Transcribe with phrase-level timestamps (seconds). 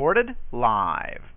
[0.00, 1.29] Recorded live.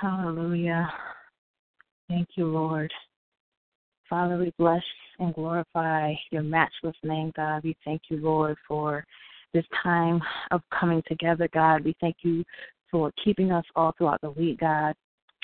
[0.00, 0.92] Hallelujah.
[2.08, 2.92] Thank you, Lord.
[4.08, 4.82] Father, we bless
[5.18, 7.64] and glorify your matchless name, God.
[7.64, 9.04] We thank you, Lord, for
[9.54, 10.20] this time
[10.50, 11.84] of coming together, God.
[11.84, 12.44] We thank you
[12.90, 14.94] for keeping us all throughout the week, God.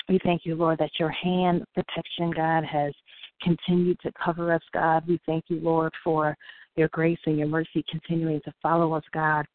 [0.07, 2.93] We thank you, Lord, that your hand protection, God, has
[3.41, 5.03] continued to cover us, God.
[5.07, 6.35] We thank you, Lord, for
[6.75, 9.45] your grace and your mercy continuing to follow us, God.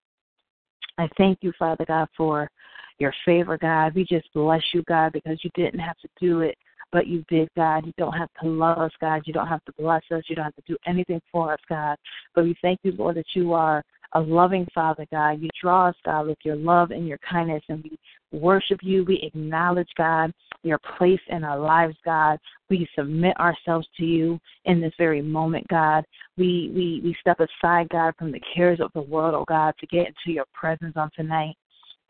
[0.98, 2.50] I thank you, Father God, for
[2.98, 3.94] your favor, God.
[3.94, 6.56] We just bless you, God, because you didn't have to do it,
[6.92, 7.86] but you did, God.
[7.86, 9.22] You don't have to love us, God.
[9.24, 10.22] You don't have to bless us.
[10.28, 11.96] You don't have to do anything for us, God.
[12.34, 15.42] But we thank you, Lord, that you are a loving Father, God.
[15.42, 17.98] You draw us, God, with your love and your kindness, and we
[18.32, 19.04] worship you.
[19.04, 22.38] We acknowledge, God, your place in our lives, God.
[22.70, 26.04] We submit ourselves to you in this very moment, God.
[26.36, 29.86] We we we step aside, God, from the cares of the world, oh God, to
[29.86, 31.54] get into your presence on tonight.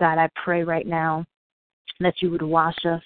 [0.00, 1.24] God, I pray right now
[2.00, 3.02] that you would wash us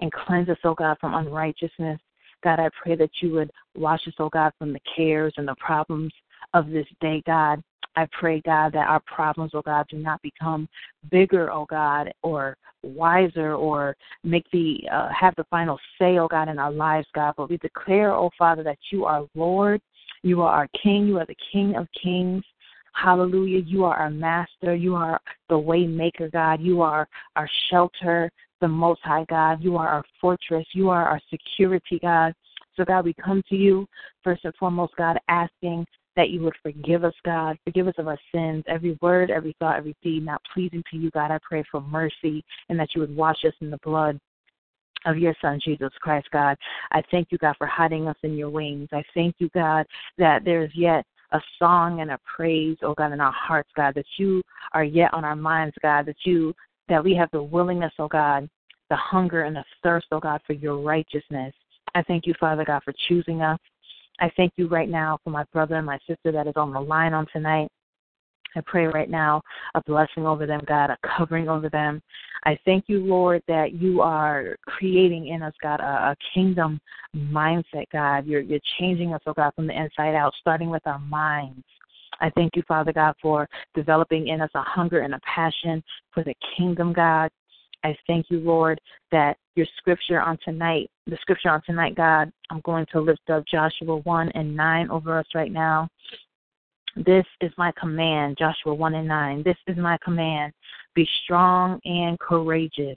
[0.00, 2.00] and cleanse us, oh God, from unrighteousness.
[2.44, 5.54] God, I pray that you would wash us, oh God, from the cares and the
[5.56, 6.12] problems
[6.54, 7.62] of this day, God.
[7.96, 10.68] I pray, God, that our problems, oh God, do not become
[11.10, 16.48] bigger, oh God, or wiser or make the uh, have the final say, oh God,
[16.48, 17.34] in our lives, God.
[17.36, 19.80] But we declare, oh Father, that you are Lord,
[20.22, 22.44] you are our King, you are the King of Kings.
[22.96, 23.60] Hallelujah.
[23.60, 24.74] You are our master.
[24.74, 26.60] You are the way maker, God.
[26.60, 27.06] You are
[27.36, 29.62] our shelter, the most high God.
[29.62, 30.66] You are our fortress.
[30.72, 32.32] You are our security, God.
[32.74, 33.86] So, God, we come to you
[34.24, 37.58] first and foremost, God, asking that you would forgive us, God.
[37.64, 41.10] Forgive us of our sins, every word, every thought, every deed not pleasing to you,
[41.10, 41.30] God.
[41.30, 44.18] I pray for mercy and that you would wash us in the blood
[45.04, 46.56] of your Son, Jesus Christ, God.
[46.92, 48.88] I thank you, God, for hiding us in your wings.
[48.92, 53.20] I thank you, God, that there's yet a song and a praise, oh God, in
[53.20, 54.42] our hearts, God, that you
[54.72, 56.54] are yet on our minds, God, that you
[56.88, 58.48] that we have the willingness, oh God,
[58.90, 61.52] the hunger and the thirst, oh God, for your righteousness.
[61.94, 63.58] I thank you, Father God, for choosing us.
[64.20, 66.80] I thank you right now for my brother and my sister that is on the
[66.80, 67.68] line on tonight.
[68.56, 69.42] I pray right now
[69.74, 72.02] a blessing over them, God, a covering over them.
[72.44, 76.80] I thank you, Lord, that you are creating in us, God, a, a kingdom
[77.14, 78.26] mindset, God.
[78.26, 81.64] You're, you're changing us, oh God, from the inside out, starting with our minds.
[82.20, 85.82] I thank you, Father God, for developing in us a hunger and a passion
[86.12, 87.30] for the kingdom, God.
[87.84, 88.80] I thank you, Lord,
[89.12, 93.44] that your scripture on tonight, the scripture on tonight, God, I'm going to lift up
[93.46, 95.88] Joshua 1 and 9 over us right now.
[97.04, 99.42] This is my command, Joshua 1 and 9.
[99.42, 100.54] This is my command.
[100.94, 102.96] Be strong and courageous.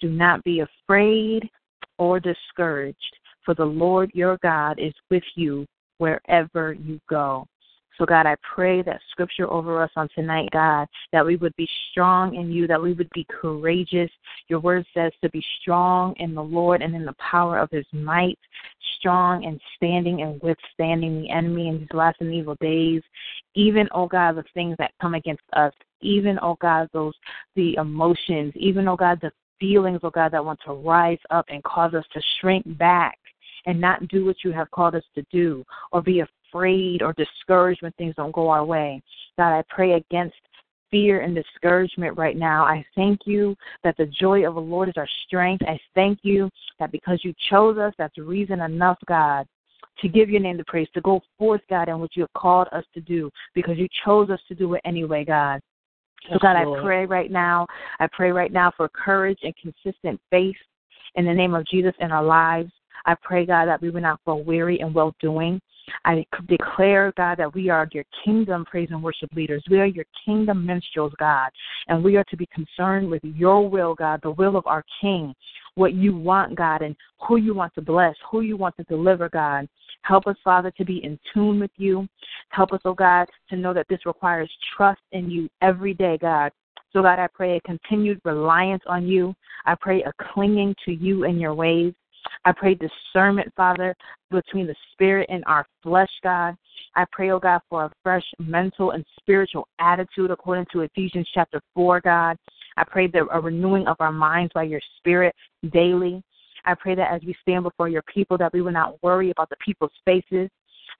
[0.00, 1.50] Do not be afraid
[1.98, 2.96] or discouraged,
[3.44, 5.66] for the Lord your God is with you
[5.98, 7.46] wherever you go.
[7.98, 11.68] So, God, I pray that scripture over us on tonight, God, that we would be
[11.90, 14.10] strong in you, that we would be courageous.
[14.48, 17.86] Your word says to be strong in the Lord and in the power of his
[17.92, 18.38] might,
[18.98, 23.02] strong and standing and withstanding the enemy in these last and evil days.
[23.54, 27.14] Even, oh God, the things that come against us, even, oh God, those,
[27.54, 29.30] the emotions, even, oh God, the
[29.60, 33.18] feelings, oh God, that want to rise up and cause us to shrink back
[33.66, 36.20] and not do what you have called us to do or be
[36.54, 39.02] afraid or discouraged when things don't go our way.
[39.38, 40.36] God, I pray against
[40.90, 42.64] fear and discouragement right now.
[42.64, 45.64] I thank you that the joy of the Lord is our strength.
[45.66, 46.48] I thank you
[46.78, 49.46] that because you chose us, that's reason enough, God,
[50.00, 52.68] to give your name the praise, to go forth, God, in what you have called
[52.72, 55.60] us to do, because you chose us to do it anyway, God.
[56.32, 57.66] So, God, I pray right now,
[58.00, 60.56] I pray right now for courage and consistent faith
[61.16, 62.72] in the name of Jesus in our lives.
[63.04, 65.60] I pray, God, that we will not grow weary in well doing.
[66.04, 69.62] I declare, God, that we are your kingdom praise and worship leaders.
[69.70, 71.50] We are your kingdom minstrels, God.
[71.88, 75.34] And we are to be concerned with your will, God, the will of our King,
[75.74, 76.96] what you want, God, and
[77.26, 79.68] who you want to bless, who you want to deliver, God.
[80.02, 82.06] Help us, Father, to be in tune with you.
[82.50, 86.52] Help us, oh God, to know that this requires trust in you every day, God.
[86.92, 89.34] So, God, I pray a continued reliance on you.
[89.66, 91.92] I pray a clinging to you and your ways.
[92.44, 93.94] I pray discernment, Father,
[94.30, 96.56] between the spirit and our flesh, God.
[96.96, 101.60] I pray, oh God, for a fresh mental and spiritual attitude according to Ephesians chapter
[101.74, 102.36] 4, God.
[102.76, 105.34] I pray that a renewing of our minds by your spirit
[105.72, 106.22] daily.
[106.64, 109.50] I pray that as we stand before your people, that we will not worry about
[109.50, 110.48] the people's faces.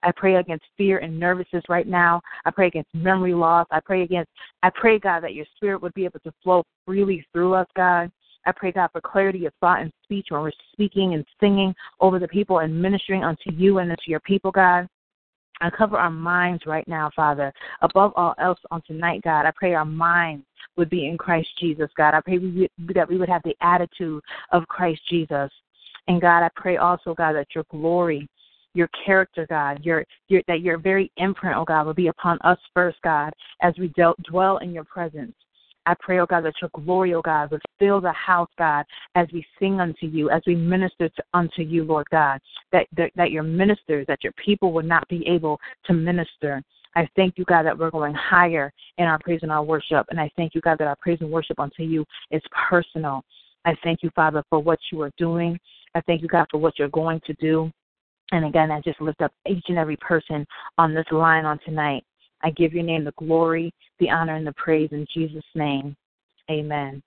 [0.03, 2.21] I pray against fear and nervousness right now.
[2.45, 3.65] I pray against memory loss.
[3.71, 4.29] I pray against,
[4.61, 8.11] I pray, God, that your spirit would be able to flow freely through us, God.
[8.45, 12.19] I pray, God, for clarity of thought and speech when we're speaking and singing over
[12.19, 14.87] the people and ministering unto you and unto your people, God.
[15.61, 17.51] I cover our minds right now, Father.
[17.81, 21.89] Above all else on tonight, God, I pray our minds would be in Christ Jesus,
[21.95, 22.13] God.
[22.13, 24.21] I pray we, that we would have the attitude
[24.51, 25.49] of Christ Jesus.
[26.07, 28.27] And God, I pray also, God, that your glory,
[28.73, 32.59] your character, God, your, your that your very imprint, oh God, will be upon us
[32.73, 33.91] first, God, as we
[34.29, 35.33] dwell in your presence.
[35.85, 39.27] I pray, oh God, that your glory, oh God, would fill the house, God, as
[39.31, 42.39] we sing unto you, as we minister to, unto you, Lord God,
[42.71, 46.61] that, that, that your ministers, that your people would not be able to minister.
[46.95, 50.05] I thank you, God, that we're going higher in our praise and our worship.
[50.09, 53.23] And I thank you, God, that our praise and worship unto you is personal.
[53.65, 55.59] I thank you, Father, for what you are doing.
[55.93, 57.71] I thank you, God, for what you're going to do.
[58.31, 60.45] And again, I just lift up each and every person
[60.77, 62.03] on this line on tonight.
[62.41, 65.95] I give your name the glory, the honor, and the praise in Jesus' name.
[66.49, 67.01] Amen.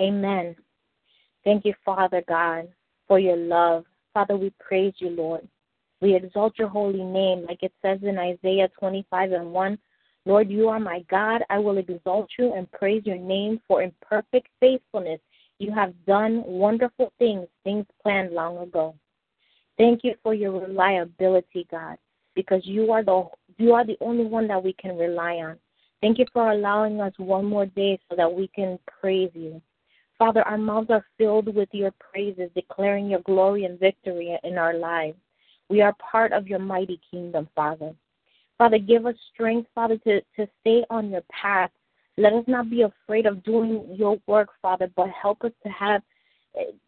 [0.00, 0.56] Amen.
[1.44, 2.68] Thank you, Father God,
[3.08, 3.84] for your love.
[4.14, 5.46] Father, we praise you, Lord.
[6.00, 9.78] We exalt your holy name, like it says in Isaiah 25 and 1.
[10.26, 11.42] Lord, you are my God.
[11.50, 15.20] I will exalt you and praise your name, for in perfect faithfulness
[15.58, 18.94] You have done wonderful things, things planned long ago.
[19.76, 21.96] Thank you for your reliability, God,
[22.40, 23.24] because you are the
[23.58, 25.58] you are the only one that we can rely on.
[26.00, 29.60] Thank you for allowing us one more day so that we can praise you.
[30.18, 34.74] Father, our mouths are filled with your praises, declaring your glory and victory in our
[34.74, 35.18] lives.
[35.68, 37.92] We are part of your mighty kingdom, Father.
[38.56, 41.70] Father, give us strength, Father, to, to stay on your path.
[42.16, 46.02] Let us not be afraid of doing your work, Father, but help us to have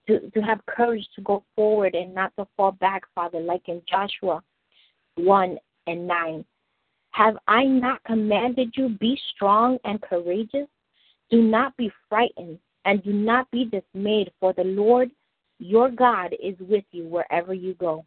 [0.06, 3.80] to, to have courage to go forward and not to fall back, Father, like in
[3.88, 4.42] Joshua
[5.16, 6.45] 1 and 9.
[7.11, 10.69] Have I not commanded you, be strong and courageous?
[11.31, 15.11] Do not be frightened and do not be dismayed, for the Lord
[15.59, 18.04] your God is with you wherever you go.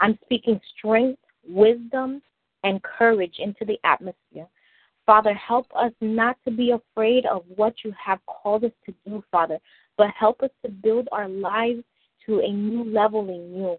[0.00, 2.22] I'm speaking strength, wisdom,
[2.64, 4.48] and courage into the atmosphere.
[5.06, 9.22] Father, help us not to be afraid of what you have called us to do,
[9.30, 9.58] Father,
[9.96, 11.82] but help us to build our lives
[12.26, 13.78] to a new level in you.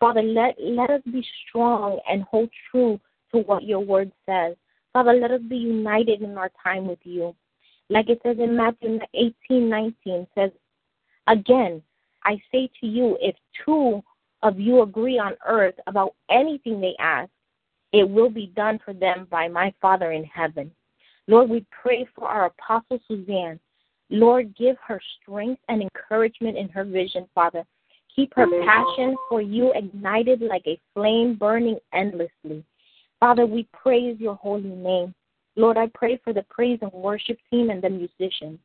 [0.00, 3.00] Father, let, let us be strong and hold true
[3.32, 4.54] to what your word says.
[4.92, 7.34] Father, let us be united in our time with you.
[7.90, 10.50] Like it says in Matthew 18 19, says,
[11.26, 11.82] Again,
[12.24, 14.02] I say to you, if two
[14.42, 17.30] of you agree on earth about anything they ask,
[17.92, 20.70] it will be done for them by my Father in heaven.
[21.26, 23.58] Lord, we pray for our Apostle Suzanne.
[24.10, 27.64] Lord, give her strength and encouragement in her vision, Father.
[28.18, 32.64] Keep her passion for you ignited like a flame burning endlessly.
[33.20, 35.14] Father, we praise your holy name.
[35.54, 38.58] Lord, I pray for the praise and worship team and the musicians.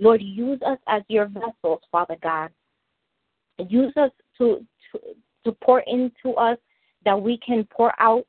[0.00, 2.50] Lord, use us as your vessels, Father God.
[3.70, 5.00] Use us to, to,
[5.44, 6.58] to pour into us
[7.06, 8.26] that we can pour out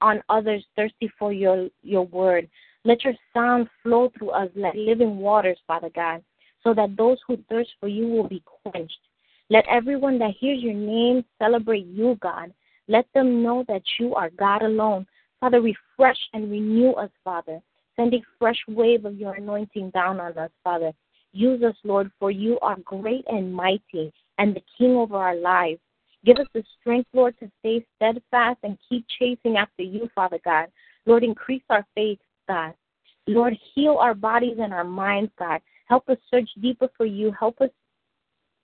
[0.00, 2.48] on others thirsty for your, your word.
[2.86, 6.24] Let your sound flow through us like living waters, Father God,
[6.64, 8.96] so that those who thirst for you will be quenched.
[9.50, 12.52] Let everyone that hears your name celebrate you, God.
[12.86, 15.06] Let them know that you are God alone.
[15.40, 17.60] Father, refresh and renew us, Father.
[17.96, 20.92] Send a fresh wave of your anointing down on us, Father.
[21.32, 25.80] Use us, Lord, for you are great and mighty and the King over our lives.
[26.24, 30.68] Give us the strength, Lord, to stay steadfast and keep chasing after you, Father God.
[31.06, 32.74] Lord, increase our faith, God.
[33.26, 35.60] Lord, heal our bodies and our minds, God.
[35.86, 37.32] Help us search deeper for you.
[37.38, 37.70] Help us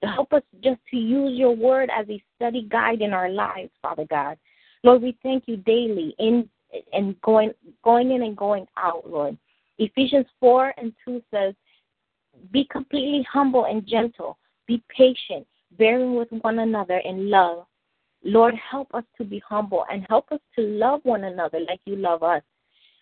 [0.07, 4.07] help us just to use your word as a study guide in our lives, Father
[4.09, 4.39] God.
[4.83, 6.49] Lord, we thank you daily in
[6.93, 9.37] and going going in and going out, Lord.
[9.79, 11.55] Ephesians four and two says,
[12.53, 15.47] Be completely humble and gentle, be patient,
[15.79, 17.67] bearing with one another in love.
[18.23, 21.97] Lord, help us to be humble and help us to love one another like you
[21.97, 22.43] love us.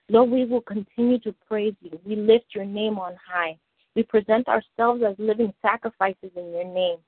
[0.08, 1.98] Lord, we will continue to praise you.
[2.04, 3.56] We lift your name on high.
[3.94, 6.98] We present ourselves as living sacrifices in your name.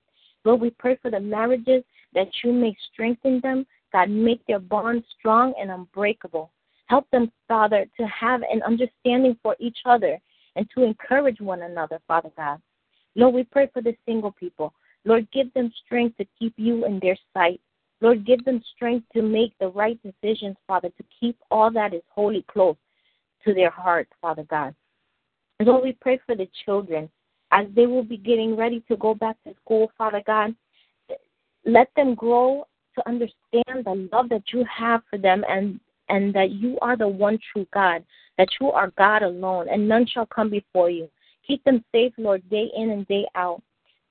[0.44, 3.66] Lord, we pray for the marriages that you may strengthen them.
[3.92, 6.50] God, make their bond strong and unbreakable.
[6.86, 10.18] Help them, Father, to have an understanding for each other
[10.56, 12.60] and to encourage one another, Father God.
[13.14, 14.74] Lord, we pray for the single people.
[15.04, 17.60] Lord, give them strength to keep you in their sight.
[18.00, 22.02] Lord, give them strength to make the right decisions, Father, to keep all that is
[22.08, 22.76] holy close
[23.44, 24.74] to their hearts, Father God.
[25.60, 27.08] Lord, we pray for the children
[27.52, 30.54] as they will be getting ready to go back to school, Father God.
[31.64, 35.80] Let them grow to understand the love that you have for them and
[36.10, 38.04] and that you are the one true God,
[38.36, 41.08] that you are God alone, and none shall come before you.
[41.46, 43.62] Keep them safe, Lord, day in and day out.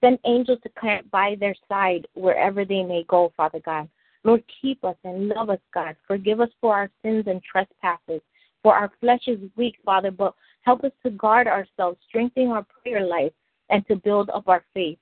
[0.02, 3.88] Send angels to camp by their side wherever they may go, Father God.
[4.24, 5.96] Lord, keep us and love us, God.
[6.08, 8.22] Forgive us for our sins and trespasses.
[8.64, 13.06] For our flesh is weak, Father, but help us to guard ourselves, strengthen our prayer
[13.06, 13.32] life,
[13.70, 14.98] and to build up our faith.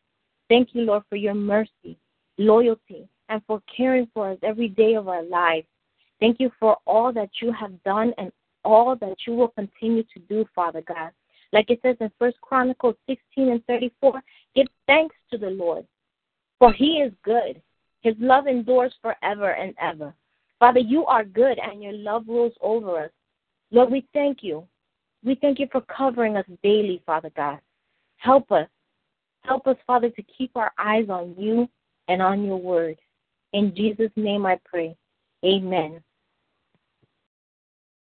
[0.50, 1.98] Thank you, Lord, for your mercy,
[2.38, 5.68] loyalty, and for caring for us every day of our lives.
[6.20, 8.32] Thank you for all that you have done and
[8.63, 11.12] all that you will continue to do, Father God.
[11.53, 14.22] Like it says in First Chronicles 16 and 34,
[14.56, 15.86] give thanks to the Lord,
[16.60, 17.62] for he is good.
[18.01, 20.13] His love endures forever and ever.
[20.60, 23.12] Father, you are good and your love rules over us.
[23.72, 24.68] Lord, we thank you.
[25.24, 27.60] We thank you for covering us daily, Father God.
[28.18, 28.68] Help us.
[29.42, 31.68] Help us, Father, to keep our eyes on you
[32.08, 32.98] and on your word.
[33.54, 34.96] In Jesus' name I pray.
[35.44, 36.01] Amen.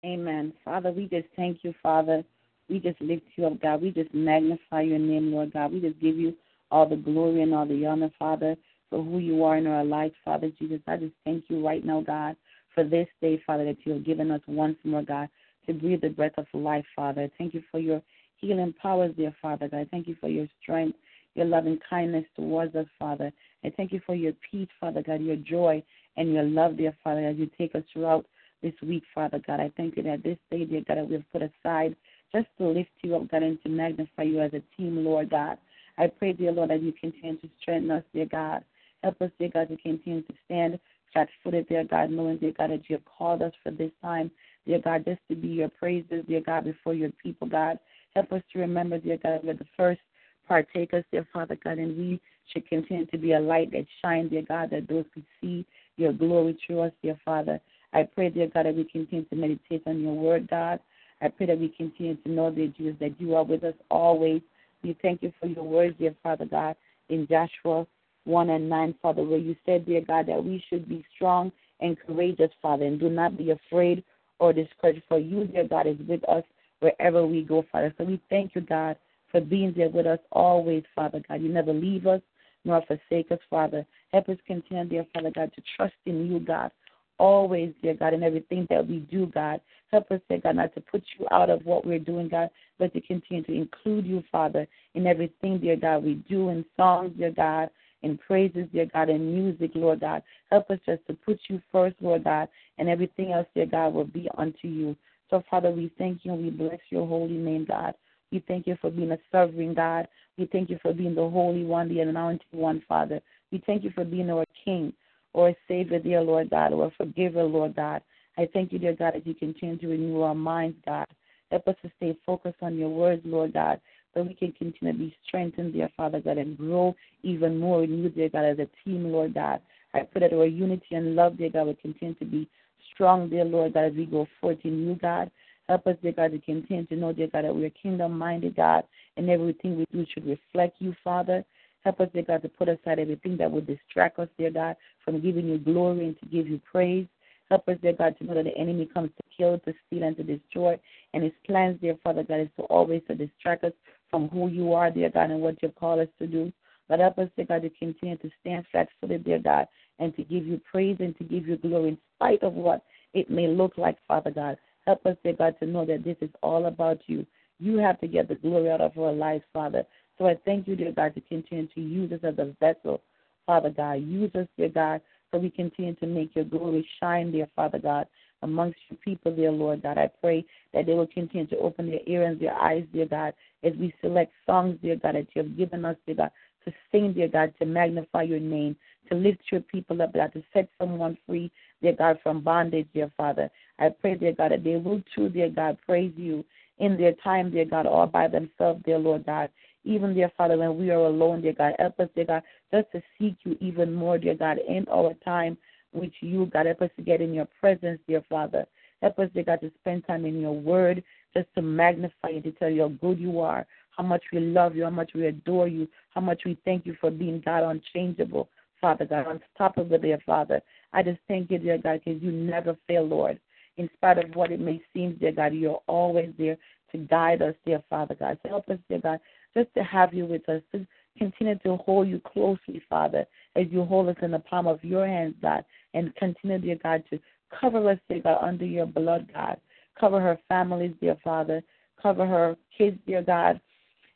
[0.05, 0.53] Amen.
[0.63, 2.23] Father, we just thank you, Father
[2.69, 3.81] we just lift you up, God.
[3.81, 5.71] We just magnify your name, Lord God.
[5.71, 6.35] We just give you
[6.71, 8.55] all the glory and all the honor, Father,
[8.89, 10.81] for who you are in our lives, Father Jesus.
[10.87, 12.35] I just thank you right now, God,
[12.75, 15.29] for this day, Father, that you have given us once more, God,
[15.67, 17.29] to breathe the breath of life, Father.
[17.37, 18.01] Thank you for your
[18.37, 19.79] healing powers, dear Father God.
[19.79, 20.97] I thank you for your strength,
[21.35, 23.31] your loving kindness towards us, Father.
[23.63, 25.83] I thank you for your peace, Father God, your joy
[26.15, 28.25] and your love, dear Father, as you take us throughout
[28.61, 29.59] this week, Father God.
[29.59, 31.95] I thank you that this day, dear God, that we've put aside
[32.33, 35.57] just to lift you up, God, and to magnify you as a team, Lord God.
[35.97, 38.63] I pray, dear Lord, that you continue to strengthen us, dear God.
[39.03, 40.79] Help us, dear God, to continue to stand
[41.13, 44.29] flat footed, dear God, knowing, dear God, that you have called us for this time,
[44.67, 47.79] dear God, just to be your praises, dear God, before your people, God.
[48.13, 50.01] Help us to remember, dear God, we're the first
[50.47, 52.21] partakers, dear Father God, and we
[52.51, 55.65] should continue to be a light that shines, dear God, that those could see
[55.97, 57.59] your glory through us, dear Father.
[57.93, 60.79] I pray, dear God, that we continue to meditate on your word, God.
[61.21, 64.41] I pray that we continue to know, dear Jesus, that you are with us always.
[64.83, 66.75] We thank you for your words, dear Father God,
[67.09, 67.87] in Joshua
[68.25, 71.97] 1 and 9, Father, where you said, dear God, that we should be strong and
[72.05, 74.03] courageous, Father, and do not be afraid
[74.39, 76.43] or discouraged, for you, dear God, is with us
[76.79, 77.93] wherever we go, Father.
[77.97, 78.97] So we thank you, God,
[79.31, 81.41] for being there with us always, Father God.
[81.41, 82.21] You never leave us
[82.65, 83.85] nor forsake us, Father.
[84.11, 86.71] Help us continue, dear Father God, to trust in you, God,
[87.17, 89.61] always, dear God, in everything that we do, God.
[89.91, 92.93] Help us, dear God, not to put you out of what we're doing, God, but
[92.93, 97.31] to continue to include you, Father, in everything, dear God, we do in songs, dear
[97.31, 97.69] God,
[98.03, 100.23] in praises, dear God, in music, Lord God.
[100.51, 104.05] Help us just to put you first, Lord God, and everything else, dear God, will
[104.05, 104.95] be unto you.
[105.29, 107.93] So, Father, we thank you and we bless your holy name, God.
[108.31, 110.07] We thank you for being a sovereign God.
[110.37, 113.21] We thank you for being the Holy One, the Anointed One, Father.
[113.51, 114.93] We thank you for being our King
[115.33, 118.01] or Savior, dear Lord God, or a Forgiver, Lord God.
[118.37, 121.07] I thank you, dear God, as you continue to renew our minds, God.
[121.51, 123.79] Help us to stay focused on your words, Lord God,
[124.13, 128.03] so we can continue to be strengthened, dear Father God, and grow even more in
[128.03, 129.61] you, dear God, as a team, Lord God.
[129.93, 132.49] I pray that our unity and love, dear God, will continue to be
[132.93, 135.31] strong, dear Lord God, as we go forth in you, God.
[135.67, 138.55] Help us, dear God, to continue to know, dear God, that we are kingdom minded,
[138.55, 138.83] God,
[139.17, 141.43] and everything we do should reflect you, Father.
[141.83, 145.21] Help us, dear God, to put aside everything that would distract us, dear God, from
[145.21, 147.07] giving you glory and to give you praise.
[147.49, 150.17] Help us, dear God, to know that the enemy comes to kill, to steal, and
[150.17, 150.77] to destroy.
[151.13, 153.73] And his plans, dear Father God, is to always to distract us
[154.09, 156.51] from who you are, dear God, and what you've called us to do.
[156.87, 159.67] But help us, dear God, to continue to stand flat footed, dear God,
[159.99, 163.29] and to give you praise and to give you glory in spite of what it
[163.29, 164.57] may look like, Father God.
[164.85, 167.25] Help us, dear God, to know that this is all about you.
[167.59, 169.83] You have to get the glory out of our lives, Father.
[170.17, 173.01] So I thank you, dear God, to continue to use us as a vessel,
[173.45, 173.93] Father God.
[173.95, 178.07] Use us, dear God, so we continue to make your glory shine, dear Father God,
[178.41, 179.97] amongst your people, dear Lord God.
[179.97, 183.33] I pray that they will continue to open their ears and their eyes, dear God,
[183.63, 186.31] as we select songs, dear God, that you have given us, dear God,
[186.65, 188.75] to sing, dear God, to magnify your name,
[189.09, 193.11] to lift your people up, God, to set someone free, dear God, from bondage, dear
[193.17, 193.49] Father.
[193.79, 196.43] I pray, dear God, that they will too, dear God, praise you
[196.79, 199.49] in their time, dear God, all by themselves, dear Lord God.
[199.83, 203.01] Even, dear Father, when we are alone, dear God, help us, dear God, just to
[203.17, 205.57] seek you even more, dear God, in our time
[205.93, 206.65] with you, God.
[206.65, 208.65] Help us to get in your presence, dear Father.
[209.01, 211.03] Help us, dear God, to spend time in your word,
[211.35, 214.75] just to magnify you, to tell you how good you are, how much we love
[214.75, 218.49] you, how much we adore you, how much we thank you for being God unchangeable,
[218.81, 220.61] Father God, unstoppable, dear Father.
[220.93, 223.39] I just thank you, dear God, because you never fail, Lord.
[223.77, 226.57] In spite of what it may seem, dear God, you're always there
[226.91, 228.39] to guide us, dear Father God.
[228.41, 229.19] So help us, dear God,
[229.55, 230.85] just to have you with us, to
[231.17, 233.25] continue to hold you closely, Father,
[233.57, 237.03] as you hold us in the palm of your hands, God, and continue, dear God,
[237.09, 237.19] to
[237.59, 239.59] cover us, dear God, under your blood, God.
[239.99, 241.63] Cover her families, dear Father.
[242.01, 243.59] Cover her kids, dear God.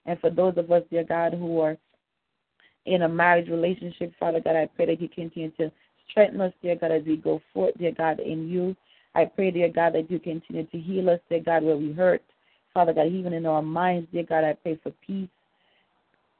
[0.06, 1.77] And for those of us, dear God, who are
[2.86, 5.71] in a marriage relationship, Father God, I pray that you continue to
[6.10, 8.75] strengthen us, dear God, as we go forth, dear God, in you.
[9.13, 12.23] I pray, dear God, that you continue to heal us, dear God, where we hurt.
[12.73, 15.30] Father God, even in our minds, dear God, I pray for peace,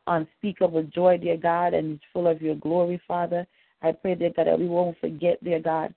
[0.08, 3.46] unspeakable joy, dear God, and it's full of your glory, Father.
[3.82, 5.94] I pray, dear God, that we won't forget, dear God,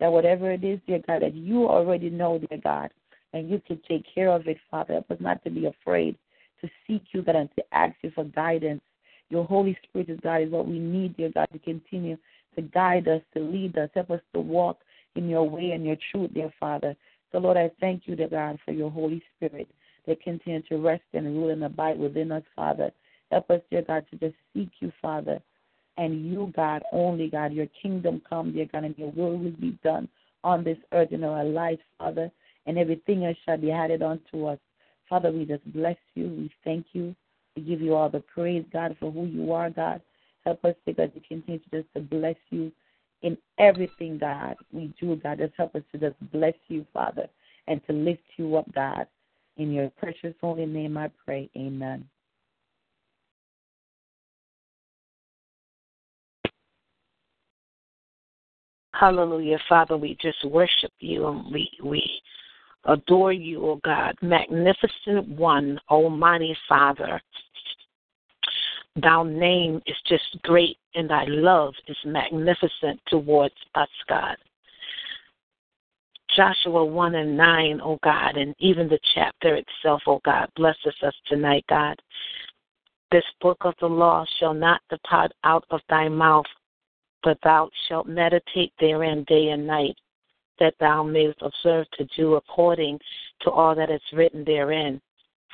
[0.00, 2.90] that whatever it is, dear God, that you already know, dear God,
[3.32, 4.94] and you can take care of it, Father.
[4.94, 6.16] Help us not to be afraid
[6.60, 8.82] to seek you, God, and to ask you for guidance.
[9.30, 12.16] Your Holy Spirit, is God, is what we need, dear God, to continue
[12.56, 14.78] to guide us, to lead us, help us to walk
[15.14, 16.96] in your way and your truth, dear Father.
[17.30, 19.68] So, Lord, I thank you, dear God, for your Holy Spirit
[20.06, 22.90] that continue to rest and rule and abide within us, Father.
[23.30, 25.40] Help us, dear God, to just seek you, Father,
[25.96, 29.78] and you, God, only, God, your kingdom come, dear God, and your will will be
[29.82, 30.08] done
[30.44, 32.30] on this earth in our lives, Father,
[32.66, 34.58] and everything else shall be added unto us.
[35.08, 36.28] Father, we just bless you.
[36.28, 37.14] We thank you.
[37.56, 40.00] We give you all the praise, God, for who you are, God.
[40.44, 42.72] Help us, dear God, to continue to just to bless you
[43.22, 45.38] in everything, God, we do, God.
[45.38, 47.28] Just help us to just bless you, Father,
[47.66, 49.06] and to lift you up, God.
[49.56, 51.50] In your precious holy name I pray.
[51.56, 52.08] Amen.
[58.98, 59.58] Hallelujah.
[59.68, 62.02] Father, we just worship you and we, we
[62.84, 64.16] adore you, O God.
[64.22, 67.20] Magnificent one, Almighty Father.
[69.00, 74.36] Thou name is just great and thy love is magnificent towards us, God.
[76.34, 81.14] Joshua 1 and 9, O God, and even the chapter itself, O God, blesses us
[81.28, 82.00] tonight, God.
[83.12, 86.46] This book of the law shall not depart out of thy mouth,
[87.22, 89.96] but thou shalt meditate therein day and night,
[90.58, 92.98] that thou mayest observe to do according
[93.42, 95.00] to all that is written therein.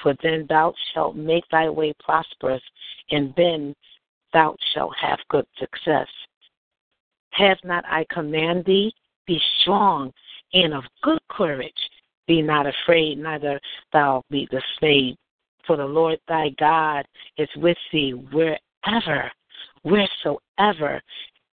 [0.03, 2.63] For then thou shalt make thy way prosperous,
[3.11, 3.75] and then
[4.33, 6.09] thou shalt have good success.
[7.31, 8.93] Have not I commanded thee?
[9.27, 10.13] Be strong
[10.53, 11.73] and of good courage.
[12.27, 13.61] Be not afraid, neither
[13.93, 15.17] thou be dismayed.
[15.67, 17.07] For the Lord thy God
[17.39, 19.31] is with thee wherever,
[19.83, 21.03] wheresoever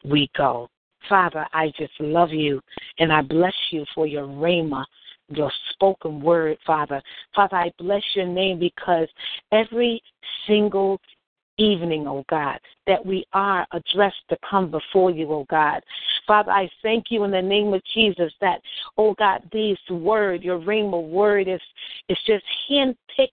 [0.05, 0.69] we go.
[1.09, 2.61] Father, I just love you
[2.99, 4.85] and I bless you for your rhema,
[5.29, 7.01] your spoken word, Father.
[7.35, 9.09] Father, I bless your name because
[9.53, 10.03] every
[10.47, 11.01] single
[11.59, 15.83] evening, oh God, that we are addressed to come before you, oh God.
[16.27, 18.61] Father, I thank you in the name of Jesus that,
[18.97, 21.61] oh God, this word, your rhema word is
[22.09, 23.29] is just handpicked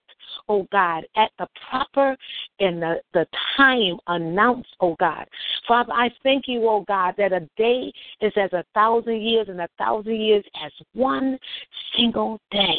[0.48, 2.16] oh God, at the proper
[2.60, 5.26] and the, the time announced, oh God.
[5.66, 9.60] Father, I thank you, oh God, that a day is as a thousand years and
[9.60, 11.38] a thousand years as one
[11.96, 12.78] single day.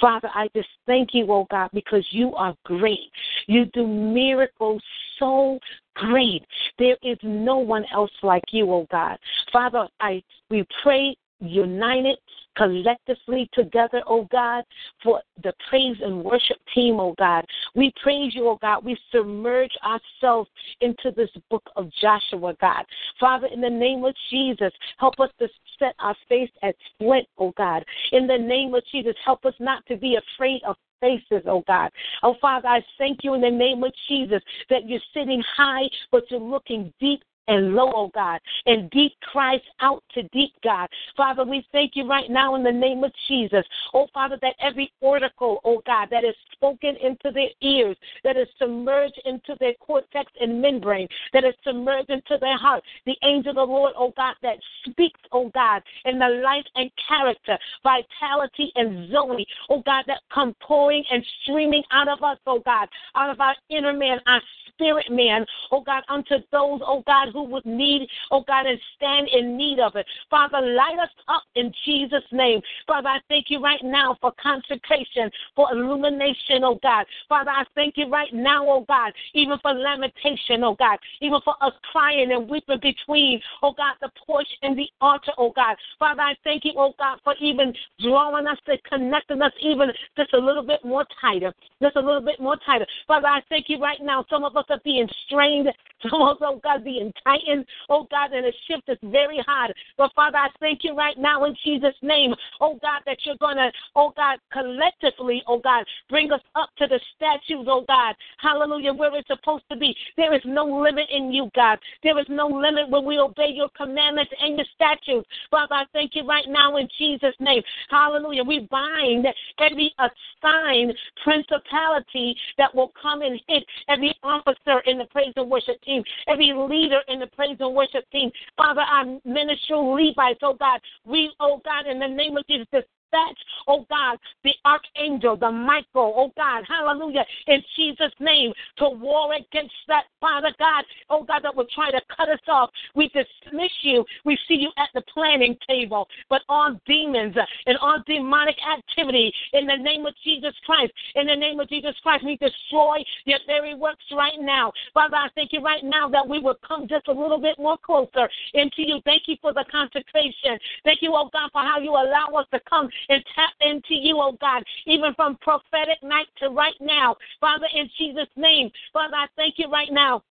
[0.00, 3.10] Father, I just thank you, oh God, because you are great.
[3.46, 4.82] You do miracles
[5.18, 5.58] so
[5.94, 6.44] great.
[6.78, 9.18] There is no one else like you, oh God.
[9.52, 12.18] Father, I we pray united
[12.56, 14.64] collectively together, oh God,
[15.02, 17.44] for the praise and worship team, oh God.
[17.74, 18.84] We praise you, oh God.
[18.84, 20.50] We submerge ourselves
[20.80, 22.84] into this book of Joshua, God.
[23.18, 25.48] Father, in the name of Jesus, help us to
[25.78, 27.84] set our face as flint, oh God.
[28.12, 31.90] In the name of Jesus, help us not to be afraid of faces, oh God.
[32.22, 36.24] Oh Father, I thank you in the name of Jesus that you're sitting high, but
[36.30, 40.88] you're looking deep and low, oh God, and deep cries out to deep, God.
[41.16, 43.64] Father, we thank you right now in the name of Jesus.
[43.92, 48.46] Oh, Father, that every article, oh God, that is spoken into their ears, that is
[48.56, 53.56] submerged into their cortex and membrane, that is submerged into their heart, the angel of
[53.56, 59.10] the Lord, oh God, that speaks, oh God, in the life and character, vitality and
[59.10, 63.40] Zoe, oh God, that come pouring and streaming out of us, oh God, out of
[63.40, 64.40] our inner man, our
[64.80, 69.28] spirit man, oh God, unto those, oh God, who would need, oh God, and stand
[69.28, 70.06] in need of it.
[70.30, 72.60] Father, light us up in Jesus' name.
[72.86, 77.04] Father, I thank you right now for consecration, for illumination, oh God.
[77.28, 81.54] Father, I thank you right now, oh God, even for lamentation, oh God, even for
[81.60, 85.76] us crying and weeping between, oh God, the porch and the altar, oh God.
[85.98, 90.32] Father, I thank you, oh God, for even drawing us and connecting us even just
[90.32, 92.86] a little bit more tighter, just a little bit more tighter.
[93.06, 94.24] Father, I thank you right now.
[94.30, 95.68] Some of us are being strained,
[96.04, 99.72] of us, oh, oh God, being tightened, oh God, and a shift is very hard.
[99.96, 103.56] But Father, I thank you right now in Jesus' name, oh God, that you're going
[103.56, 108.92] to, oh God, collectively, oh God, bring us up to the statues, oh God, hallelujah,
[108.92, 109.94] where it's supposed to be.
[110.16, 111.78] There is no limit in you, God.
[112.02, 115.28] There is no limit when we obey your commandments and your statutes.
[115.50, 118.44] Father, I thank you right now in Jesus' name, hallelujah.
[118.44, 119.26] We bind
[119.58, 125.80] every assigned principality that will come and hit every officer in the praise and worship
[125.82, 125.89] team,
[126.28, 128.30] every leader in the praise and worship team.
[128.56, 133.38] Father, our ministerial Levites, oh God, we, oh God, in the name of Jesus, dispatch,
[133.68, 139.74] oh God, the archangel, the Michael, oh God, hallelujah, in Jesus' name, to war against
[139.88, 142.70] that, Father God, oh God, that will try to cut us off.
[142.94, 144.04] We dismiss you.
[144.24, 149.66] We see you at the planning table, but on demons and on demonic activity, in
[149.66, 153.74] the name of Jesus Christ, in the name of Jesus Christ, we destroy your very
[153.74, 154.72] works right now.
[154.94, 157.78] Father, I thank you right now that we will come just a little bit more
[157.78, 159.00] closer into you.
[159.04, 160.58] Thank you for the consecration.
[160.84, 164.18] Thank you, oh God, for how you allow us to come and tap into you,
[164.20, 167.16] oh God, even from prophetic night to right now.
[167.40, 170.22] Father, in Jesus' name, Father, I thank you right now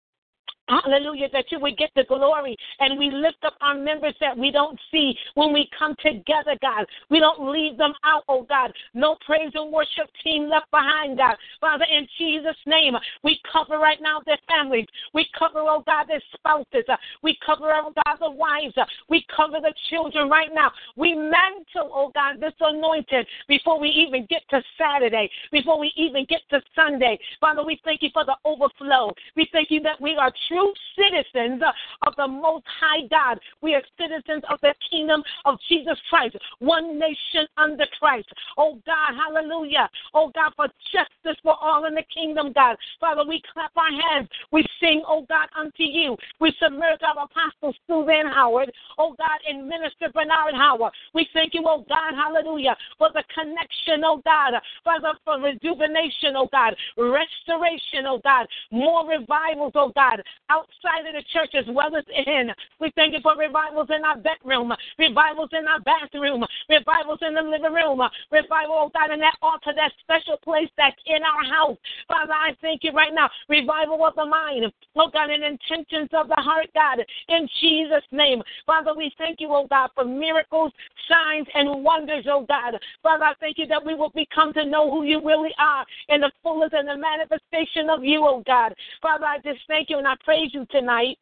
[0.68, 2.56] Hallelujah, that you would get the glory.
[2.80, 6.84] And we lift up our members that we don't see when we come together, God.
[7.08, 8.72] We don't leave them out, oh God.
[8.92, 11.36] No praise and worship team left behind, God.
[11.60, 14.86] Father, in Jesus' name, we cover right now their families.
[15.14, 16.84] We cover, oh God, their spouses.
[17.22, 18.74] We cover, oh God, the wives.
[19.08, 20.70] We cover the children right now.
[20.96, 26.26] We mantle, oh God, this anointing before we even get to Saturday, before we even
[26.28, 27.18] get to Sunday.
[27.40, 29.14] Father, we thank you for the overflow.
[29.34, 30.57] We thank you that we are true
[30.96, 31.62] citizens
[32.06, 33.38] of the Most High God.
[33.62, 38.28] We are citizens of the kingdom of Jesus Christ, one nation under Christ.
[38.56, 39.88] Oh God, hallelujah.
[40.14, 42.76] Oh God, for justice for all in the kingdom, God.
[43.00, 44.28] Father, we clap our hands.
[44.52, 46.16] We sing, oh God, unto you.
[46.40, 50.92] We submerge our apostles, Suzanne Howard, oh God, and Minister Bernard Howard.
[51.14, 56.48] We thank you, oh God, hallelujah, for the connection, oh God, Father, for rejuvenation, oh
[56.50, 62.04] God, restoration, oh God, more revivals, oh God, outside of the church as well as
[62.08, 62.50] in.
[62.80, 67.42] We thank you for revivals in our bedroom, revivals in our bathroom, revivals in the
[67.42, 71.78] living room, revival, oh God, in that altar, that special place that's in our house.
[72.08, 73.28] Father, I thank you right now.
[73.48, 78.42] Revival of the mind, oh God, and intentions of the heart, God, in Jesus' name.
[78.66, 80.72] Father, we thank you, oh God, for miracles,
[81.08, 82.78] signs, and wonders, oh God.
[83.02, 86.20] Father, I thank you that we will become to know who you really are in
[86.20, 88.74] the fullness and the manifestation of you, oh God.
[89.02, 91.18] Father, I just thank you and I praise you tonight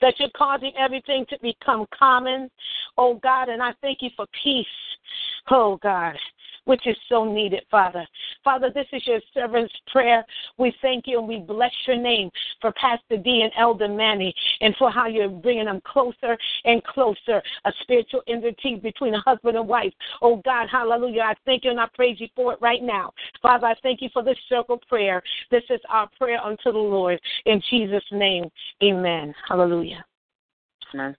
[0.00, 2.50] that you're causing everything to become common,
[2.96, 4.66] oh God, and I thank you for peace,
[5.50, 6.16] oh God
[6.66, 8.06] which is so needed, Father.
[8.44, 10.24] Father, this is your servant's prayer.
[10.58, 14.74] We thank you and we bless your name for Pastor D and Elder Manny and
[14.76, 19.66] for how you're bringing them closer and closer, a spiritual intimacy between a husband and
[19.66, 19.92] wife.
[20.20, 21.22] Oh God, hallelujah.
[21.22, 23.12] I thank you and I praise you for it right now.
[23.40, 25.22] Father, I thank you for this circle prayer.
[25.50, 27.20] This is our prayer unto the Lord.
[27.46, 28.50] In Jesus' name,
[28.82, 29.34] amen.
[29.48, 30.04] Hallelujah.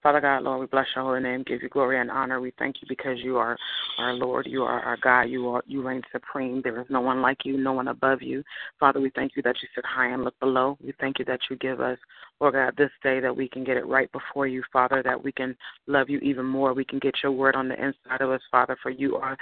[0.02, 2.40] Father God, Lord, we bless your holy name, give you glory and honor.
[2.40, 3.56] We thank you because you are
[3.98, 6.60] our Lord, you are our God, you are you reign supreme.
[6.62, 8.42] There is no one like you, no one above you.
[8.80, 10.78] Father, we thank you that you sit high and look below.
[10.84, 11.98] We thank you that you give us,
[12.40, 15.32] Lord God, this day that we can get it right before you, Father, that we
[15.32, 16.72] can love you even more.
[16.72, 19.36] We can get your word on the inside of us, Father, for you are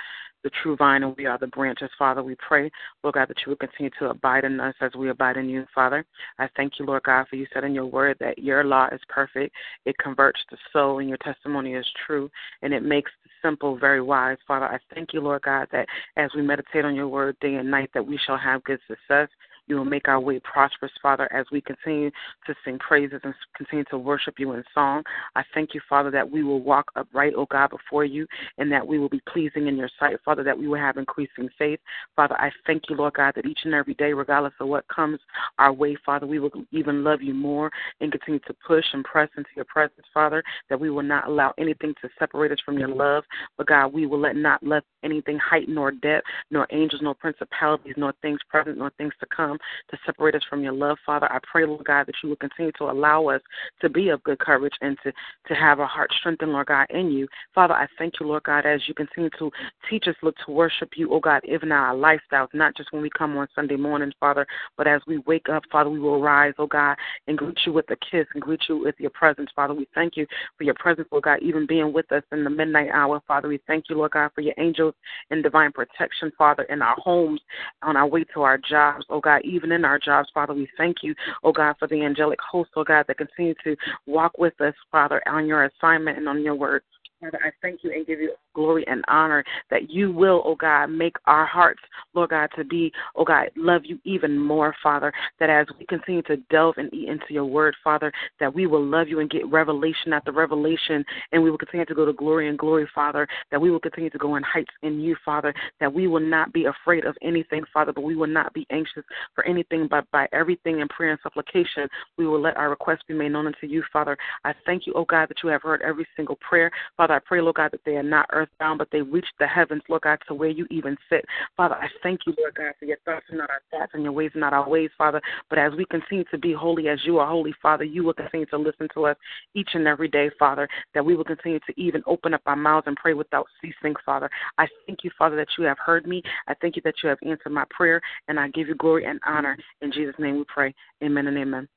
[0.45, 2.23] the true vine and we are the branches, Father.
[2.23, 2.71] We pray,
[3.03, 5.67] Lord God, that you will continue to abide in us as we abide in you,
[5.75, 6.07] Father.
[6.39, 9.01] I thank you, Lord God, for you said in your word that your law is
[9.09, 9.55] perfect.
[9.85, 12.31] It converts the soul and your testimony is true
[12.63, 14.39] and it makes the simple very wise.
[14.47, 17.71] Father, I thank you, Lord God, that as we meditate on your word day and
[17.71, 19.29] night that we shall have good success
[19.67, 22.11] you will make our way prosperous, Father, as we continue
[22.47, 25.03] to sing praises and continue to worship you in song.
[25.35, 28.27] I thank you, Father, that we will walk upright, O God, before you,
[28.59, 31.49] and that we will be pleasing in your sight, Father, that we will have increasing
[31.59, 31.81] faith.
[32.15, 35.19] Father, I thank you, Lord God, that each and every day, regardless of what comes
[35.59, 39.29] our way, Father, we will even love you more and continue to push and press
[39.37, 42.89] into your presence, Father, that we will not allow anything to separate us from your
[42.89, 43.25] love.
[43.57, 47.95] But God, we will let not let anything heighten nor depth, nor angels, nor principalities,
[47.97, 49.56] nor things present, nor things to come
[49.91, 51.31] to separate us from your love, Father.
[51.31, 53.41] I pray, Lord God, that you will continue to allow us
[53.81, 55.13] to be of good courage and to,
[55.49, 57.29] to have our heart strengthened, Lord God, in you.
[57.55, 59.51] Father, I thank you, Lord God, as you continue to
[59.89, 63.11] teach us, look to worship you, oh God, even our lifestyles, not just when we
[63.11, 66.67] come on Sunday morning, Father, but as we wake up, Father, we will rise, oh
[66.67, 69.75] God, and greet you with a kiss and greet you with your presence, Father.
[69.75, 72.91] We thank you for your presence, Lord God, even being with us in the midnight
[72.93, 73.49] hour, Father.
[73.49, 74.95] We thank you, Lord God, for your angels
[75.31, 77.41] and divine protection, Father, in our homes,
[77.83, 80.55] on our way to our jobs, oh God, even in our jobs, Father.
[80.55, 84.39] We thank you, oh God, for the angelic host, oh God, that continue to walk
[84.39, 86.83] with us, Father, on your assignment and on your word.
[87.21, 90.87] Father, I thank you and give you glory and honor that you will, oh God,
[90.87, 91.83] make our hearts,
[92.15, 95.13] Lord God, to be, oh God, love you even more, Father.
[95.39, 98.85] That as we continue to delve and eat into your word, Father, that we will
[98.85, 102.49] love you and get revelation after revelation, and we will continue to go to glory
[102.49, 103.29] and glory, Father.
[103.51, 105.55] That we will continue to go in heights in you, Father.
[105.79, 109.05] That we will not be afraid of anything, Father, but we will not be anxious
[109.35, 113.15] for anything, but by everything in prayer and supplication, we will let our requests be
[113.15, 114.17] made known unto you, Father.
[114.45, 116.71] I thank you, oh God, that you have heard every single prayer.
[116.97, 119.47] Father, I pray, Lord God, that they are not earth earthbound, but they reach the
[119.47, 121.25] heavens, Lord God, to where you even sit.
[121.57, 124.13] Father, I thank you, Lord God, for your thoughts are not our thoughts and your
[124.13, 125.21] ways are not our ways, Father.
[125.49, 128.47] But as we continue to be holy as you are holy, Father, you will continue
[128.47, 129.17] to listen to us
[129.55, 132.87] each and every day, Father, that we will continue to even open up our mouths
[132.87, 134.31] and pray without ceasing, Father.
[134.59, 136.23] I thank you, Father, that you have heard me.
[136.47, 139.21] I thank you that you have answered my prayer, and I give you glory and
[139.27, 139.57] honor.
[139.81, 140.75] In Jesus' name we pray.
[141.03, 141.69] Amen and amen.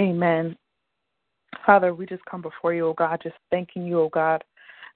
[0.00, 0.56] Amen.
[1.66, 4.42] Father, we just come before you, oh God, just thanking you, oh God,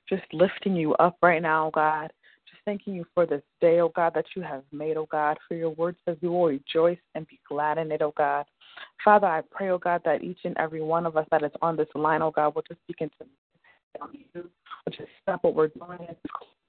[0.09, 2.13] just lifting you up right now, oh God,
[2.49, 5.37] just thanking you for this day, oh God, that you have made, oh God.
[5.49, 8.47] For your word says we will rejoice and be glad in it, oh God.
[9.05, 11.77] Father, I pray, oh God, that each and every one of us that is on
[11.77, 13.27] this line, oh God, will just begin to
[14.01, 15.99] on you, will just stop what we're doing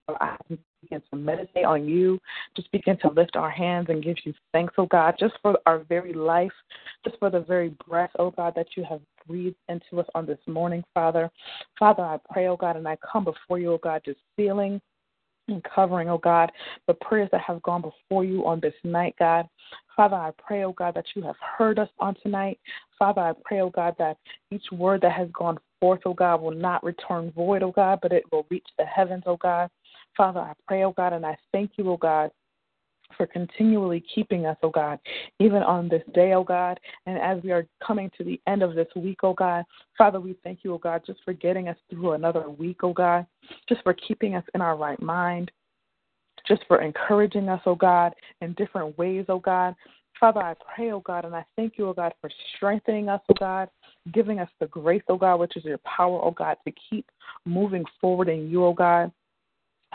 [0.07, 2.19] and begin to meditate on you.
[2.55, 5.79] Just begin to lift our hands and give you thanks, oh God, just for our
[5.79, 6.51] very life,
[7.03, 10.39] just for the very breath, oh God, that you have breathed into us on this
[10.47, 11.29] morning, Father.
[11.79, 14.79] Father, I pray, oh God, and I come before you, oh God, just feeling
[15.47, 16.51] and covering, oh God,
[16.87, 19.47] the prayers that have gone before you on this night, God.
[19.95, 22.59] Father, I pray, oh God, that you have heard us on tonight.
[22.97, 24.17] Father, I pray, oh God, that
[24.51, 28.11] each word that has gone forth, oh God, will not return void, oh God, but
[28.11, 29.69] it will reach the heavens, oh God.
[30.15, 32.31] Father, I pray, oh God, and I thank you, oh God,
[33.17, 34.99] for continually keeping us, oh God,
[35.39, 36.79] even on this day, oh God.
[37.05, 39.63] And as we are coming to the end of this week, oh God,
[39.97, 43.25] Father, we thank you, oh God, just for getting us through another week, oh God,
[43.67, 45.51] just for keeping us in our right mind,
[46.47, 49.75] just for encouraging us, oh God, in different ways, oh God.
[50.19, 53.35] Father, I pray, oh God, and I thank you, oh God, for strengthening us, oh
[53.37, 53.69] God,
[54.13, 57.05] giving us the grace, oh God, which is your power, oh God, to keep
[57.45, 59.11] moving forward in you, oh God.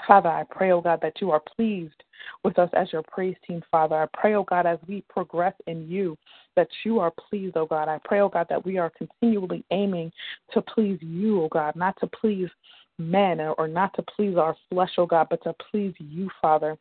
[0.06, 2.02] Father, I pray, oh God, that you are pleased
[2.44, 3.96] with us as your praise team, Father.
[3.96, 6.16] I pray, oh God, as we progress in you,
[6.56, 7.88] that you are pleased, oh God.
[7.88, 10.12] I pray, oh God, that we are continually aiming
[10.52, 12.48] to please you, oh God, not to please
[12.98, 16.76] men or not to please our flesh, oh God, but to please you, Father.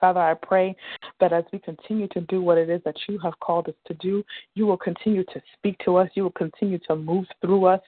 [0.00, 0.76] Father, I pray
[1.24, 3.94] that as we continue to do what it is that you have called us to
[3.94, 4.22] do,
[4.54, 6.10] you will continue to speak to us.
[6.12, 7.80] You will continue to move through us.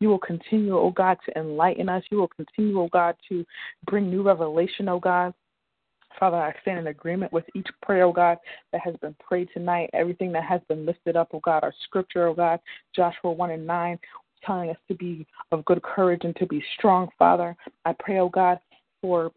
[0.00, 2.02] You will continue, oh God, to enlighten us.
[2.10, 3.46] You will continue, oh God, to
[3.86, 5.32] bring new revelation, oh God.
[6.18, 8.38] Father, I stand in agreement with each prayer, oh God,
[8.72, 12.26] that has been prayed tonight, everything that has been lifted up, oh God, our scripture,
[12.26, 12.58] oh God,
[12.96, 13.98] Joshua 1 and 9,
[14.44, 17.56] telling us to be of good courage and to be strong, Father.
[17.84, 18.58] I pray, oh God,
[19.00, 19.30] for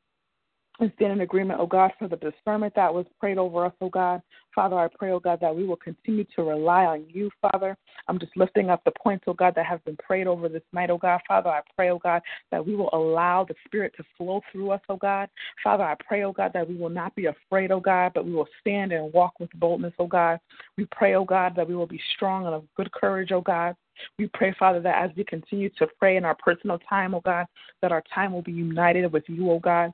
[0.84, 3.90] and stand in agreement, oh God, for the discernment that was prayed over us, oh
[3.90, 4.22] God.
[4.54, 7.76] Father, I pray, oh God, that we will continue to rely on you, Father.
[8.08, 10.90] I'm just lifting up the points, oh God, that have been prayed over this night,
[10.90, 11.22] oh God.
[11.28, 14.82] Father, I pray, oh God, that we will allow the Spirit to flow through us,
[14.90, 15.30] oh God.
[15.64, 18.34] Father, I pray, oh God, that we will not be afraid, oh God, but we
[18.34, 20.40] will stand and walk with boldness, oh God.
[20.78, 23.76] We pray, oh God, that we will be strong and of good courage, oh God.
[24.20, 27.46] We pray, Father, that as we continue to pray in our personal time, oh God,
[27.82, 29.94] that our time will be united with you, oh God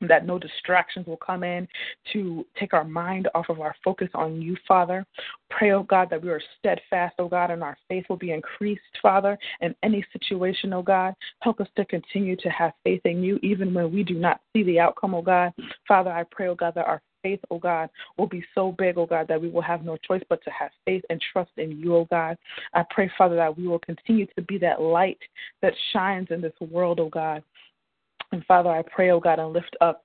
[0.00, 1.66] that no distractions will come in
[2.12, 5.04] to take our mind off of our focus on you, Father.
[5.50, 8.82] Pray, oh God, that we are steadfast, oh God, and our faith will be increased,
[9.02, 11.14] Father, in any situation, oh God.
[11.40, 14.62] Help us to continue to have faith in you, even when we do not see
[14.62, 15.52] the outcome, oh God.
[15.86, 19.06] Father, I pray, oh God, that our faith, oh God, will be so big, oh
[19.06, 21.96] God, that we will have no choice but to have faith and trust in you,
[21.96, 22.36] oh God.
[22.74, 25.18] I pray, Father, that we will continue to be that light
[25.62, 27.42] that shines in this world, oh God.
[28.32, 30.04] And Father, I pray, oh God, and lift up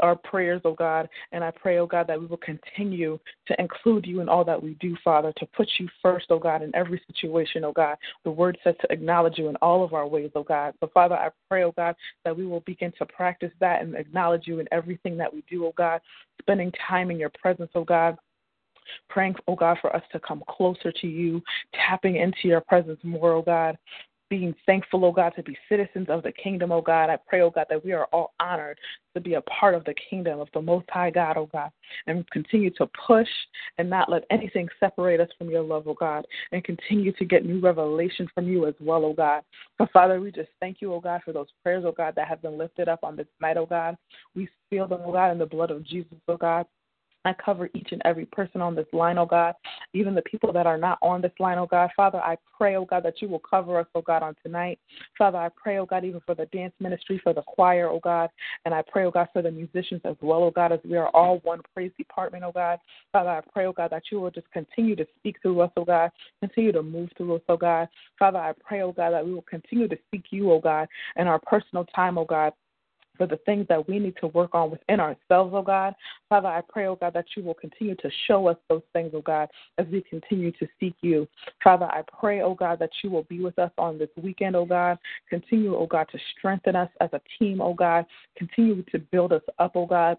[0.00, 1.08] our prayers, oh God.
[1.32, 4.60] And I pray, oh God, that we will continue to include you in all that
[4.62, 7.96] we do, Father, to put you first, oh God, in every situation, oh God.
[8.24, 10.74] The word says to acknowledge you in all of our ways, oh God.
[10.80, 11.94] So, Father, I pray, oh God,
[12.24, 15.66] that we will begin to practice that and acknowledge you in everything that we do,
[15.66, 16.00] oh God.
[16.40, 18.16] Spending time in your presence, oh God
[19.08, 21.40] praying, oh God, for us to come closer to you,
[21.74, 23.78] tapping into your presence more, oh God,
[24.30, 27.10] being thankful, oh God, to be citizens of the kingdom, oh God.
[27.10, 28.78] I pray, oh God, that we are all honored
[29.14, 31.70] to be a part of the kingdom of the Most High God, oh God,
[32.06, 33.28] and continue to push
[33.76, 37.44] and not let anything separate us from your love, oh God, and continue to get
[37.44, 39.42] new revelation from you as well, oh God.
[39.78, 42.40] So, Father, we just thank you, oh God, for those prayers, oh God, that have
[42.40, 43.96] been lifted up on this night, oh God.
[44.36, 46.66] We seal them, oh God, in the blood of Jesus, oh God.
[47.24, 49.54] I cover each and every person on this line, oh God,
[49.92, 51.90] even the people that are not on this line, oh God.
[51.94, 54.78] Father, I pray, oh God, that you will cover us, oh God, on tonight.
[55.18, 58.30] Father, I pray, oh God, even for the dance ministry, for the choir, oh God,
[58.64, 61.08] and I pray, oh God, for the musicians as well, oh God, as we are
[61.08, 62.78] all one praise department, oh God.
[63.12, 65.84] Father, I pray, oh God, that you will just continue to speak through us, oh
[65.84, 67.88] God, continue to move through us, oh God.
[68.18, 71.26] Father, I pray, oh God, that we will continue to seek you, oh God, in
[71.26, 72.54] our personal time, oh God
[73.20, 75.94] for the things that we need to work on within ourselves, oh God.
[76.30, 79.20] Father, I pray, oh God, that you will continue to show us those things, oh
[79.20, 81.28] God, as we continue to seek you.
[81.62, 84.64] Father, I pray, oh God, that you will be with us on this weekend, oh
[84.64, 84.96] God.
[85.28, 88.06] Continue, oh God, to strengthen us as a team, oh God.
[88.38, 90.16] Continue to build us up, oh God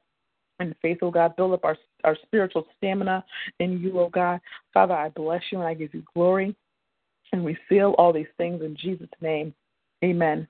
[0.59, 1.35] in faith, oh God.
[1.35, 3.25] Build up our, our spiritual stamina
[3.59, 4.39] in you, oh God.
[4.75, 6.55] Father, I bless you and I give you glory.
[7.33, 9.55] And we seal all these things in Jesus' name.
[10.03, 10.47] Amen.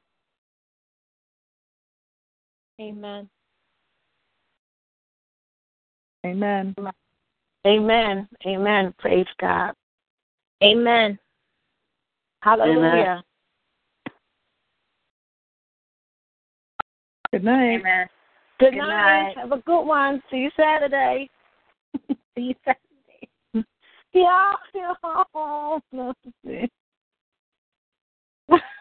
[2.82, 3.29] Amen.
[6.25, 6.75] Amen.
[7.65, 8.27] Amen.
[8.47, 8.93] Amen.
[8.97, 9.73] Praise God.
[10.63, 11.19] Amen.
[12.41, 13.23] Hallelujah.
[17.32, 17.79] Good night.
[17.79, 18.07] Amen.
[18.59, 19.23] Good, Good night.
[19.25, 19.38] night.
[19.38, 20.21] Have a good one.
[20.32, 21.29] See you Saturday.
[22.36, 23.67] See you Saturday.
[24.13, 24.53] yeah.
[24.73, 24.93] yeah.